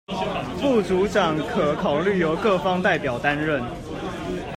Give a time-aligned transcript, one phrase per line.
[0.59, 3.61] 副組長可考慮由各方代表擔任